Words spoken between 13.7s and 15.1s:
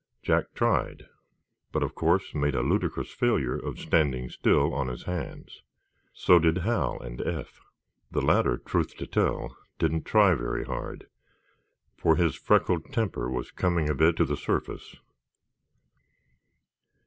a bit to the surface.